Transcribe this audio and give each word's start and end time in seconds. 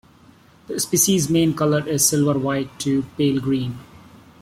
The 0.65 0.79
species' 0.79 1.29
main 1.29 1.53
color 1.53 1.87
is 1.87 2.03
silver-white 2.09 2.79
to 2.79 3.03
pale 3.19 3.39
green. 3.39 3.77